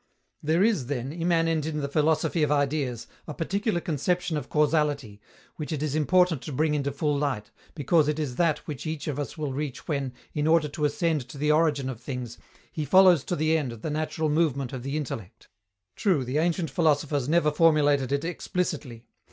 [0.41, 5.21] There is, then, immanent in the philosophy of Ideas, a particular conception of causality,
[5.57, 9.07] which it is important to bring into full light, because it is that which each
[9.07, 12.39] of us will reach when, in order to ascend to the origin of things,
[12.71, 15.49] he follows to the end the natural movement of the intellect.
[15.95, 19.05] True, the ancient philosophers never formulated it explicitly.